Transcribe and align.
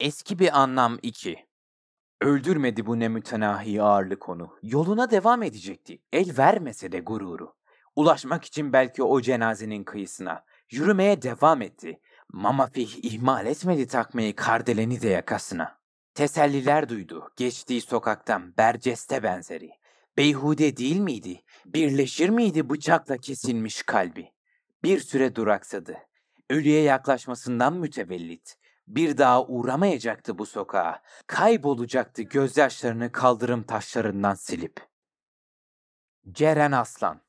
Eski 0.00 0.38
bir 0.38 0.60
anlam 0.60 0.98
2. 1.02 1.46
Öldürmedi 2.20 2.86
bu 2.86 2.98
ne 3.00 3.08
mütenahi 3.08 3.82
ağırlık 3.82 4.28
onu. 4.28 4.58
Yoluna 4.62 5.10
devam 5.10 5.42
edecekti. 5.42 5.98
El 6.12 6.38
vermese 6.38 6.92
de 6.92 7.00
gururu. 7.00 7.54
Ulaşmak 7.96 8.44
için 8.44 8.72
belki 8.72 9.02
o 9.02 9.20
cenazenin 9.20 9.84
kıyısına. 9.84 10.44
Yürümeye 10.70 11.22
devam 11.22 11.62
etti. 11.62 12.00
Mamafih 12.32 13.04
ihmal 13.04 13.46
etmedi 13.46 13.86
takmayı 13.86 14.36
kardeleni 14.36 15.02
de 15.02 15.08
yakasına. 15.08 15.78
Teselliler 16.14 16.88
duydu 16.88 17.30
geçtiği 17.36 17.80
sokaktan 17.80 18.56
berceste 18.56 19.22
benzeri. 19.22 19.70
Beyhude 20.16 20.76
değil 20.76 20.98
miydi? 20.98 21.42
Birleşir 21.66 22.28
miydi 22.28 22.70
bıçakla 22.70 23.16
kesilmiş 23.16 23.82
kalbi? 23.82 24.32
Bir 24.82 25.00
süre 25.00 25.34
duraksadı. 25.34 25.96
Ölüye 26.50 26.82
yaklaşmasından 26.82 27.72
mütevellit. 27.72 28.58
Bir 28.88 29.18
daha 29.18 29.46
uğramayacaktı 29.46 30.38
bu 30.38 30.46
sokağa. 30.46 31.02
Kaybolacaktı 31.26 32.22
gözyaşlarını 32.22 33.12
kaldırım 33.12 33.62
taşlarından 33.62 34.34
silip. 34.34 34.88
Ceren 36.32 36.72
Aslan 36.72 37.20